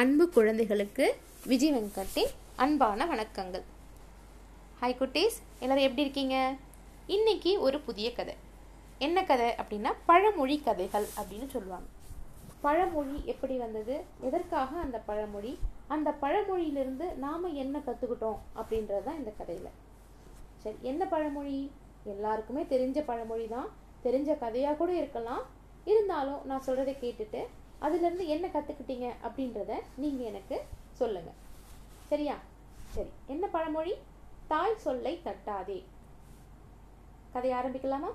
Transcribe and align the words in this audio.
அன்பு 0.00 0.24
குழந்தைகளுக்கு 0.28 1.04
விஜய் 1.50 1.72
வெங்கட்டின் 1.74 2.32
அன்பான 2.56 3.06
வணக்கங்கள். 3.06 3.62
ஹாய் 4.80 4.96
குட்டீஸ் 4.98 5.36
எல்லோரும் 5.60 5.86
எப்படி 5.86 6.00
இருக்கீங்க? 6.00 6.56
இன்னைக்கு 7.06 7.60
ஒரு 7.60 7.80
புதிய 7.80 8.12
கதை. 8.12 8.34
என்ன 8.98 9.24
கதை 9.24 9.48
அப்படின்னா 9.60 9.92
பழமொழி 10.06 10.56
கதைகள் 10.58 11.06
அப்படின்னு 11.18 11.46
சொல்லுவாங்க. 11.54 11.88
பழமொழி 12.60 13.22
எப்படி 13.24 13.56
வந்தது? 13.56 14.04
எதற்காக 14.20 14.70
அந்த 14.78 14.98
பழமொழி? 14.98 15.58
அந்த 15.88 16.10
பழமொழியிலிருந்து 16.22 17.14
நாம் 17.16 17.54
என்ன 17.64 17.78
கற்றுக்கிட்டோம் 17.78 18.40
அப்படின்றது 18.58 19.02
தான் 19.02 19.16
இந்த 19.16 19.32
கதையில். 19.40 19.74
சரி 20.62 20.76
என்ன 20.82 21.04
பழமொழி? 21.06 21.70
எல்லாருக்குமே 22.04 22.64
தெரிஞ்ச 22.74 23.00
பழமொழி 23.04 23.48
தான் 23.48 23.70
தெரிஞ்ச 24.04 24.38
கதையாக 24.38 24.76
கூட 24.76 24.92
இருக்கலாம். 24.92 25.44
இருந்தாலும் 25.84 26.42
நான் 26.44 26.66
சொல்கிறத 26.66 26.94
கேட்டுட்டு 27.04 27.42
அதுலேருந்து 27.82 28.26
என்ன 28.26 28.46
கற்றுக்கிட்டீங்க 28.46 29.06
அப்படின்றத 29.22 29.72
நீங்கள் 29.96 30.26
எனக்கு 30.26 30.62
சொல்லுங்கள் 30.92 31.38
சரியா? 32.08 32.36
சரி. 32.86 33.10
என்ன 33.26 33.46
பழமொழி? 33.46 33.94
தாய் 34.48 34.76
சொல்லை 34.76 35.22
தட்டாதே. 35.24 35.84
கதை 37.32 37.52
ஆரம்பிக்கலாமா? 37.52 38.10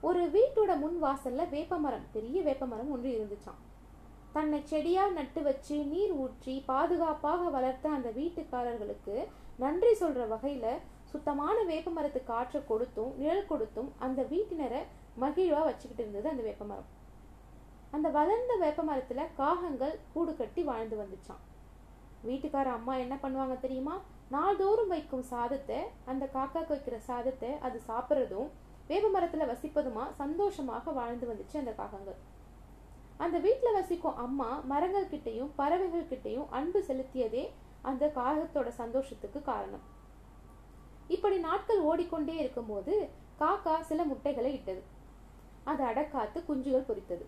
ஒரு 0.00 0.30
வீட்டோட 0.30 0.78
முன் 0.78 1.02
வாசல்ல 1.02 1.48
வேப்பமரம் 1.48 2.06
பெரிய 2.12 2.42
வேப்பமரம் 2.42 2.90
ஒன்று 2.90 3.08
இருந்துச்சாம். 3.08 3.60
தன்னை 4.32 4.62
செடியாக 4.64 5.10
நட்டு 5.10 5.42
வச்சு 5.42 5.84
நீர் 5.84 6.10
ஊற்றி 6.10 6.62
பாதுகாப்பாக 6.66 7.48
வளர்த்த 7.48 7.88
அந்த 7.88 8.10
வீட்டுக்காரர்களுக்கு 8.10 9.26
நன்றி 9.58 9.92
சொல்ற 9.92 10.26
வகையில 10.28 10.66
சுத்தமான 11.04 11.62
வேப்பமரத்து 11.62 12.24
காற்றை 12.24 12.64
கொடுத்தும் 12.64 13.16
நிழல் 13.16 13.46
கொடுத்தும் 13.46 13.92
அந்த 13.98 14.22
வீட்டினரை 14.22 14.82
மகிழ்வா 15.20 15.64
வச்சுக்கிட்டு 15.64 16.02
இருந்தது 16.02 16.28
அந்த 16.28 16.42
வேப்பமரம் 16.42 16.88
அந்த 17.92 18.08
வளர்ந்த 18.08 18.52
வேப்பமரத்துல 18.62 19.22
காகங்கள் 19.38 19.94
கூடு 20.12 20.32
கட்டி 20.36 20.62
வாழ்ந்து 20.62 20.96
வந்துச்சான் 21.00 21.42
வீட்டுக்கார 22.28 22.68
அம்மா 22.78 22.94
என்ன 22.94 23.14
பண்ணுவாங்க 23.22 23.54
தெரியுமா? 23.60 23.94
நாள்தோறும் 24.30 24.92
வைக்கும் 24.94 25.24
சாதத்தை 25.30 25.78
அந்த 26.10 26.24
காக்காக்கு 26.34 26.72
வைக்கிற 26.74 26.96
சாதத்தை 27.08 27.50
அது 27.58 27.78
சாப்பிட்றதும் 27.88 28.50
வேப்பமரத்துல 28.88 29.46
வசிப்பதுமா 29.50 30.04
சந்தோஷமாக 30.20 30.92
வாழ்ந்து 30.92 31.26
வந்துச்சு 31.30 31.56
அந்த 31.62 31.72
காகங்கள். 31.80 32.18
அந்த 33.18 33.36
வீட்டில் 33.38 33.76
வசிக்கும் 33.78 34.16
அம்மா 34.16 34.48
மரங்கள் 34.70 35.10
கிட்டையும் 35.12 35.50
பறவைகள் 35.56 36.08
கிட்டையும் 36.12 36.48
அன்பு 36.50 36.80
செலுத்தியதே 36.88 37.44
அந்த 37.82 38.06
காகத்தோட 38.16 38.68
சந்தோஷத்துக்கு 38.80 39.42
காரணம். 39.42 39.84
இப்படி 41.08 41.38
நாட்கள் 41.48 41.84
ஓடிக்கொண்டே 41.90 42.36
இருக்கும்போது 42.36 42.94
காக்கா 43.40 43.74
சில 43.90 44.02
முட்டைகளை 44.04 44.52
இட்டது. 44.52 44.82
அது 45.64 45.82
அடக்காத்து 45.84 46.38
குஞ்சுகள் 46.48 46.88
பொரித்தது 46.90 47.24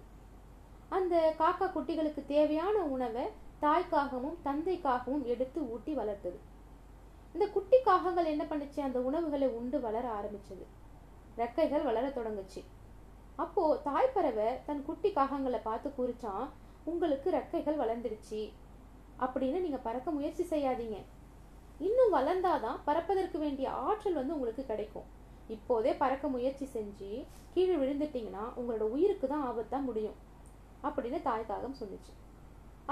அந்த 0.96 1.14
காக்கா 1.38 1.66
குட்டிகளுக்கு 1.74 2.22
தேவையான 2.26 2.76
உணவை 2.94 3.24
தாய்க்காகவும் 3.62 4.36
தந்தைக்காகவும் 4.44 5.24
எடுத்து 5.32 5.60
ஊட்டி 5.72 5.92
வளர்த்தது. 5.94 6.38
இந்த 7.34 7.44
குட்டி 7.54 7.78
காகங்கள் 7.86 8.32
என்ன 8.32 8.44
பண்ணுச்சு? 8.50 8.80
அந்த 8.86 8.98
உணவுகளை 9.08 9.46
உண்டு 9.58 9.78
வளர 9.86 10.06
ஆரம்பிச்சது. 10.18 10.64
ரெக்கைகள் 11.40 11.86
வளர 11.88 12.06
தொடங்குச்சு. 12.08 12.60
அப்போ 13.44 13.62
தாய்ப்பறவை 13.86 14.48
தன் 14.66 14.82
குட்டி 14.88 15.10
காகங்களை 15.12 15.60
பார்த்து 15.62 15.88
குறிச்சான் 15.98 16.44
உங்களுக்கு 16.90 17.28
ரெக்கைகள் 17.38 17.80
வளர்ந்துடுச்சு. 17.82 18.42
அப்படின்னு 19.24 19.58
நீங்க 19.64 19.80
பறக்க 19.86 20.10
முயற்சி 20.10 20.44
செய்யாதீங்க. 20.50 20.98
இன்னும் 21.86 22.14
வளர்ந்தாதான் 22.14 22.78
பறப்பதற்கு 22.84 23.38
வேண்டிய 23.44 23.68
ஆற்றல் 23.88 24.18
வந்து 24.20 24.34
உங்களுக்கு 24.36 24.64
கிடைக்கும். 24.66 25.08
இப்போதே 25.54 25.92
பறக்க 26.02 26.28
முயற்சி 26.28 26.66
செஞ்சு 26.74 27.10
கீழே 27.54 27.74
விழுந்துட்டீங்கன்னா 27.82 28.44
உங்களோட 28.60 28.84
உயிருக்கு 28.94 29.26
தான் 29.32 29.44
ஆபத்தாக 29.48 29.88
முடியும். 29.88 30.16
அப்படின்னு 30.86 31.18
தாய் 31.28 31.48
காகம் 31.50 31.78
சொல்லிச்சு. 31.80 32.12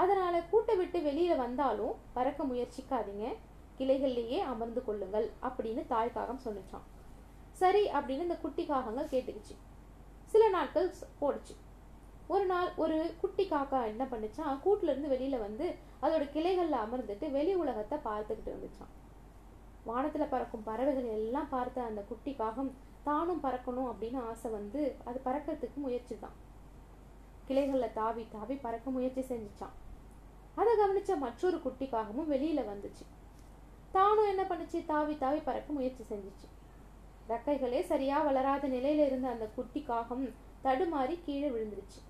அதனால் 0.01 0.47
கூட்டை 0.51 0.75
விட்டு 0.77 0.99
வெளியில் 1.07 1.41
வந்தாலும் 1.43 1.97
பறக்க 2.13 2.43
முயற்சிக்காதீங்க. 2.51 3.25
கிளைகள்லேயே 3.79 4.39
அமர்ந்து 4.53 4.81
கொள்ளுங்கள் 4.87 5.27
அப்படின்னு 5.47 5.83
தாய் 5.93 6.15
காகம் 6.17 6.43
சொன்னிச்சான் 6.45 6.87
சரி 7.61 7.83
அப்படின்னு 7.97 8.25
இந்த 8.27 8.37
குட்டி 8.45 8.63
காகங்கள் 8.65 9.11
கேட்டுக்குச்சு. 9.13 9.55
சில 10.33 10.43
நாட்கள் 10.55 10.89
போடுச்சு. 11.21 11.55
ஒரு 12.33 12.45
நாள் 12.51 12.69
ஒரு 12.83 12.97
குட்டி 13.21 13.43
காக்கா 13.45 13.79
என்ன 13.91 14.03
பண்ணிச்சான் 14.11 14.59
கூட்டிலேருந்து 14.65 15.13
வெளியில் 15.13 15.43
வந்து 15.45 15.65
அதோட 16.01 16.23
கிளைகளில் 16.35 16.83
அமர்ந்துட்டு 16.83 17.25
வெளி 17.31 17.53
உலகத்தை 17.63 17.97
பார்த்துக்கிட்டு 18.05 18.51
இருந்துச்சான் 18.51 18.93
வானத்தில் 19.89 20.31
பறக்கும் 20.33 20.65
பறவைகள் 20.67 21.07
எல்லாம் 21.17 21.49
பார்த்த 21.49 21.89
அந்த 21.89 22.01
குட்டி 22.09 22.31
காகம் 22.33 22.71
தானும் 23.07 23.43
பறக்கணும் 23.45 23.89
அப்படின்னு 23.91 24.19
ஆசை 24.29 24.49
வந்து 24.51 24.81
அது 25.09 25.17
பறக்கிறதுக்கு 25.25 25.79
முயற்சி 25.85 26.15
தான் 26.19 26.37
கிளைகளில் 27.47 27.93
தாவி 27.93 28.23
தாவி 28.31 28.55
பறக்க 28.55 28.89
முயற்சி 28.89 29.21
செஞ்சுச்சான். 29.21 29.75
அதை 30.55 30.73
கவனிச்ச 30.79 31.17
மற்றொரு 31.17 31.61
குட்டி 31.61 31.85
காகமும் 31.85 32.31
வெளியில 32.31 32.61
வந்துச்சு. 32.71 33.05
தானும் 33.91 34.31
என்ன 34.31 34.43
பண்ணுச்சு? 34.43 34.85
தாவி 34.85 35.15
தாவி 35.17 35.39
பறக்க 35.39 35.73
முயற்சி 35.73 36.03
செஞ்சுச்சு. 36.03 36.47
ரெக்கைகளே 37.29 37.81
சரியா 37.91 38.17
வளராத 38.21 38.67
நிலையில 38.67 39.05
இருந்த 39.05 39.27
அந்த 39.29 39.45
குட்டி 39.57 39.81
காகம் 39.83 40.25
தடுமாறி 40.63 41.15
கீழே 41.25 41.49
விழுந்துருச்சு. 41.49 42.01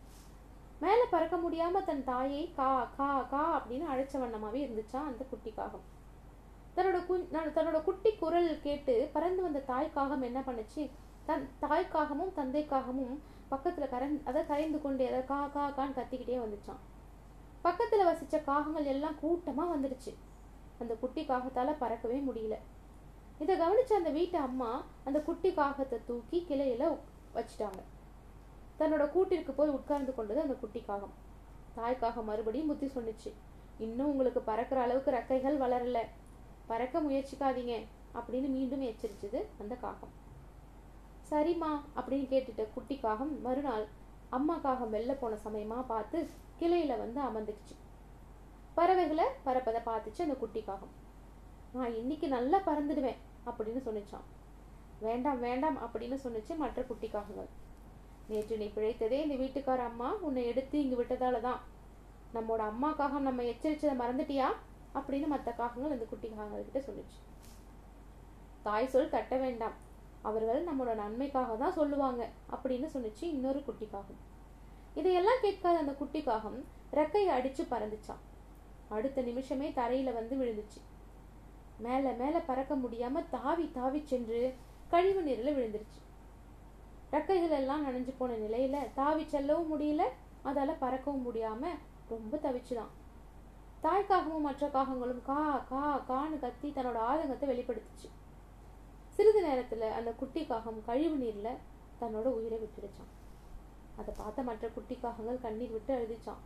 மேல 0.79 1.01
பறக்க 1.09 1.35
முடியாம 1.37 1.83
தன் 1.83 2.03
தாயை 2.03 2.43
கா 2.55 2.69
கா 2.97 3.09
கா 3.33 3.43
அப்படின்னு 3.57 3.85
அழைச்ச 3.93 4.13
வண்ணமாவே 4.21 4.59
இருந்துச்சா 4.65 4.99
அந்த 5.09 5.23
குட்டி 5.23 5.51
காகம் 5.51 5.85
தன்னோட 6.75 6.99
கு 7.07 7.15
தன்னோட 7.31 7.83
குட்டி 7.83 8.11
குரல் 8.15 8.49
கேட்டு 8.61 9.09
பறந்து 9.13 9.41
வந்த 9.41 9.59
தாய் 9.59 9.93
காகம் 9.93 10.21
என்ன 10.21 10.39
பண்ணுச்சு? 10.39 10.83
தன் 11.25 11.49
தாய்க்காகமும் 11.61 12.33
தந்தைக்காகமும் 12.35 13.15
பக்கத்தில் 13.49 13.91
கரந் 13.93 14.23
அதை 14.23 14.45
கரைந்து 14.45 14.81
கொண்டே 14.81 15.07
அதை 15.07 15.25
கா 15.25 15.47
கா 15.47 15.63
கான்னு 15.69 15.97
கத்திக்கிட்டே 15.97 16.37
வந்துச்சான். 16.43 16.81
பக்கத்தில் 17.61 18.05
வசித்த 18.05 18.37
காகங்கள் 18.37 18.87
எல்லாம் 18.93 19.19
கூட்டமாக 19.19 19.73
வந்துடுச்சு. 19.75 20.13
அந்த 20.79 20.93
குட்டி 20.93 21.21
காகத்தால் 21.25 21.81
பறக்கவே 21.81 22.17
முடியல. 22.29 22.55
இதை 23.39 23.53
கவனிச்ச 23.59 23.93
அந்த 23.93 24.09
வீட்டு 24.09 24.37
அம்மா 24.37 24.83
அந்த 25.03 25.19
குட்டி 25.21 25.51
காகத்தை 25.51 25.99
தூக்கி 26.05 26.45
கிளையில 26.49 26.97
வச்சுட்டாங்க. 27.35 27.81
தன்னோட 28.79 29.03
கூட்டிற்கு 29.11 29.51
போய் 29.51 29.75
உட்கார்ந்து 29.77 30.15
கொண்டது 30.15 30.41
அந்த 30.41 30.53
குட்டி 30.53 30.81
காகம். 30.81 31.13
தாய்க்காக 31.77 32.23
மறுபடியும் 32.23 32.67
புத்தி 32.67 32.87
சொன்னிச்சு. 32.87 33.31
இன்னும் 33.77 34.09
உங்களுக்கு 34.09 34.41
பறக்கிற 34.41 34.81
அளவுக்கு 34.81 35.11
ரெக்கைகள் 35.11 35.61
வளரல. 35.63 36.01
பறக்க 36.67 36.99
முயற்சிக்காதீங்க 36.99 37.75
அப்படின்னு 38.17 38.49
மீண்டும் 38.49 38.81
எச்சரிச்சது 38.81 39.41
அந்த 39.59 39.75
காகம். 39.75 40.13
சரிம்மா 41.29 41.71
அப்படின்னு 41.97 42.27
கேட்டுட்ட 42.31 42.63
குட்டி 42.73 42.95
காகம் 42.97 43.41
மறுநாள் 43.41 43.85
அம்மா 44.29 44.55
காகம் 44.57 44.93
வெளில 44.93 45.13
போன 45.13 45.37
சமயமா 45.45 45.77
பார்த்து 45.85 46.17
கிளையில 46.59 46.97
வந்து 46.97 47.19
அமர்ந்துக்குச்சு 47.21 47.75
பறவைகளை 48.75 49.25
பறப்பதை 49.45 49.81
பார்த்துச்சு 49.85 50.21
அந்த 50.21 50.35
குட்டி 50.35 50.61
காகம் 50.61 50.93
நான் 51.73 51.93
இன்னைக்கு 51.93 52.27
நல்லா 52.27 52.57
பறந்துடுவேன் 52.65 53.19
அப்படின்னு 53.45 53.81
சொன்னிச்சான் 53.81 54.27
வேண்டாம் 55.01 55.39
வேண்டாம் 55.39 55.77
அப்படின்னு 55.85 56.17
சொன்னிச்சு 56.25 56.55
மற்ற 56.55 56.81
குட்டி 56.83 57.07
காகங்கள் 57.07 57.49
நேற்று 58.29 58.57
நீ 58.57 58.67
பிழைத்ததே 58.75 59.17
இந்த 59.23 59.35
வீட்டுக்கார 59.35 59.81
அம்மா 59.85 60.09
உன்னை 60.21 60.43
எடுத்து 60.45 60.75
இங்கு 60.79 60.99
விட்டதால 61.01 61.41
தான் 61.41 61.61
நம்மோட 62.35 62.61
அம்மா 62.71 62.89
காகம் 62.91 63.21
நம்ம 63.21 63.43
எச்சரிச்சதை 63.43 63.95
மறந்துட்டியா? 63.97 64.47
அப்படின்னு 64.95 65.27
மற்ற 65.27 65.51
காகங்கள் 65.51 65.91
அந்த 65.91 66.05
குட்டி 66.05 66.27
காகங்கள் 66.29 66.67
கிட்ட 66.67 66.79
சொல்லிச்சு 66.79 67.19
தாய் 68.63 68.87
சொல் 68.87 69.09
தட்ட 69.09 69.35
வேண்டாம். 69.37 69.75
அவர்கள் 70.23 70.67
நம்மளோட 70.67 70.95
நன்மைக்காக 70.95 71.55
தான் 71.55 71.73
சொல்லுவாங்க 71.73 72.29
அப்படின்னு 72.51 72.87
சொன்னிச்சு 72.93 73.25
இன்னொரு 73.35 73.63
குட்டி 73.63 73.87
இதையெல்லாம் 74.93 75.41
கேட்காத 75.41 75.77
அந்த 75.77 75.91
குட்டிக்காகம் 75.91 76.59
ரெக்கையை 76.93 77.31
அடித்து 77.37 77.63
பறந்துச்சான் 77.63 78.23
அடுத்த 78.89 79.21
நிமிஷமே 79.21 79.73
தரையில் 79.73 80.13
வந்து 80.13 80.35
விழுந்துச்சு. 80.35 80.79
மேலே 81.77 82.11
மேலே 82.11 82.39
பறக்க 82.39 82.75
முடியாமல் 82.75 83.29
தாவி 83.29 83.71
தாவி 83.71 84.01
சென்று 84.05 84.53
கழிவு 84.89 85.21
நீரில் 85.21 85.55
விழுந்துருச்சு. 85.55 86.01
ரெக்கைகள் 87.11 87.57
எல்லாம் 87.61 87.85
நனைஞ்சு 87.87 88.13
போன 88.17 88.35
நிலையில் 88.35 88.93
தாவி 88.95 89.23
செல்லவும் 89.23 89.71
முடியல 89.73 90.03
அதால் 90.43 90.81
பறக்கவும் 90.81 91.21
முடியாமல் 91.21 91.79
ரொம்ப 92.07 92.37
தவிச்சுதான். 92.37 92.91
தாய்க்காகவும் 93.83 94.45
மற்ற 94.47 94.67
காகங்களும் 94.67 95.21
கா 95.21 95.41
கா 95.69 95.83
கான்னு 96.09 96.39
கத்தி 96.39 96.69
தன்னோட 96.69 96.95
ஆதங்கத்தை 96.95 97.49
வெளிப்படுத்துச்சு. 97.49 98.09
சிறிது 99.15 99.41
நேரத்தில் 99.41 99.85
அந்த 99.91 100.11
குட்டி 100.11 100.45
காகம் 100.45 100.79
கழிவு 100.85 101.15
நீரில் 101.15 101.59
தன்னோட 102.01 102.27
உயிரை 102.37 102.57
விட்டுடுச்சான் 102.59 103.11
அதை 103.97 104.13
பார்த்த 104.17 104.43
மற்ற 104.43 104.69
குட்டி 104.69 104.95
காகங்கள் 104.95 105.41
கண்ணீர் 105.41 105.71
விட்டு 105.71 105.93
அழுதிச்சான் 105.93 106.41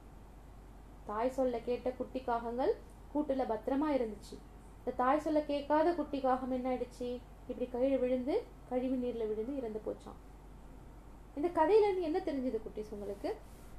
தாய் 1.06 1.30
சொல்ல 1.30 1.60
கேட்ட 1.60 1.92
குட்டி 1.92 2.20
காகங்கள் 2.20 2.74
கூட்டுல 3.14 3.44
பத்திரமா 3.52 3.90
இருந்துச்சு. 3.98 4.36
இந்த 4.80 4.92
தாய் 4.96 5.20
சொல்ல 5.20 5.42
கேட்காத 5.42 5.94
குட்டி 5.94 6.20
காகம் 6.20 6.52
என்ன 6.52 6.68
ஆயிடுச்சு? 6.70 7.20
இப்படி 7.48 7.68
கீழே 7.72 7.98
விழுந்து 7.98 8.44
கழிவு 8.70 8.96
நீரில் 8.96 9.28
விழுந்து 9.28 9.56
இறந்து 9.56 9.82
போச்சான் 9.86 10.20
இந்த 11.36 11.48
கதையிலேருந்து 11.48 12.02
என்ன 12.02 12.20
தெரிஞ்சது 12.20 12.60
குட்டிஸ் 12.62 12.92
உங்களுக்கு? 12.92 13.36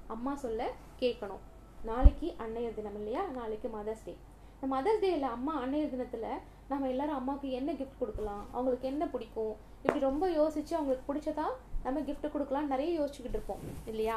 அம்மா 0.07 0.35
சொல்ல 0.35 0.71
கேட்கணும். 1.01 1.45
நாளைக்கு 1.85 2.35
அன்னையர் 2.39 2.75
தினம் 2.75 2.95
இல்லையா? 2.95 3.27
நாளைக்கு 3.27 3.69
மதர்ஸ் 3.69 4.05
டே. 4.05 4.17
இந்த 4.59 4.69
மதர்ஸ் 4.75 5.03
டேயில் 5.03 5.27
அம்மா 5.35 5.53
அன்னையர் 5.65 5.93
தினத்தில் 5.93 6.25
நம்ம 6.71 6.89
எல்லாரும் 6.93 7.19
அம்மாவுக்கு 7.19 7.49
என்ன 7.59 7.71
கிஃப்ட் 7.81 8.01
கொடுக்கலாம்? 8.01 8.41
அவங்களுக்கு 8.55 8.87
என்ன 8.91 9.05
பிடிக்கும்? 9.13 9.53
இப்படி 9.83 10.01
ரொம்ப 10.07 10.25
யோசித்து 10.39 10.73
அவங்களுக்கு 10.79 11.07
பிடிச்சதா 11.11 11.45
நம்ம 11.85 12.01
கிஃப்ட் 12.09 12.33
கொடுக்கலாம் 12.33 12.67
நிறைய 12.73 12.89
யோசிச்சுக்கிட்டு 13.01 13.39
இருப்போம் 13.39 13.63
இல்லையா? 13.91 14.17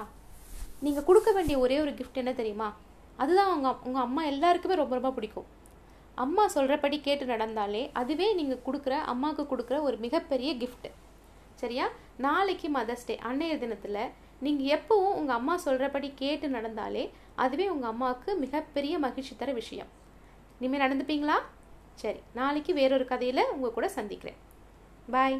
நீங்கள் 0.85 1.05
கொடுக்க 1.09 1.29
வேண்டிய 1.37 1.57
ஒரே 1.65 1.77
ஒரு 1.83 1.93
கிஃப்ட் 1.99 2.19
என்ன 2.23 2.33
தெரியுமா? 2.39 2.69
அதுதான் 3.21 3.51
அவங்க 3.51 3.69
உங்கள் 3.87 4.05
அம்மா 4.07 4.23
எல்லாருக்குமே 4.31 4.79
ரொம்ப 4.81 4.99
ரொம்ப 4.99 5.11
பிடிக்கும். 5.19 5.47
அம்மா 6.25 6.43
சொல்கிறபடி 6.55 6.99
கேட்டு 7.09 7.27
நடந்தாலே 7.33 7.83
அதுவே 8.01 8.29
நீங்கள் 8.41 8.63
கொடுக்குற 8.67 8.97
அம்மாவுக்கு 9.13 9.45
கொடுக்குற 9.53 9.79
ஒரு 9.89 9.97
மிகப்பெரிய 10.07 10.51
கிஃப்ட்டு 10.63 10.91
சரியா? 11.63 11.87
நாளைக்கு 12.27 12.67
மதர்ஸ் 12.79 13.07
டே 13.11 13.17
அன்னைய 13.29 13.55
தினத்தில் 13.63 14.03
நீங்கள் 14.45 14.71
எப்பவும் 14.77 15.17
உங்கள் 15.21 15.37
அம்மா 15.39 15.55
சொல்கிறபடி 15.69 16.11
கேட்டு 16.25 16.47
நடந்தாலே 16.57 17.05
அதுவே 17.45 17.67
உங்கள் 17.75 17.91
அம்மாவுக்கு 17.93 18.31
மிகப்பெரிய 18.45 18.93
மகிழ்ச்சி 19.07 19.33
தர 19.41 19.51
விஷயம். 19.63 19.91
இனிமேல் 20.61 20.83
நடந்துப்பீங்களா? 20.85 21.37
சரி 22.01 22.19
நாளைக்கு 22.33 22.71
வேறொரு 22.79 23.05
கதையில் 23.11 23.49
உங்கள் 23.53 23.73
கூட 23.77 23.87
சந்திக்கிறேன். 23.97 24.37
பாய் 25.13 25.37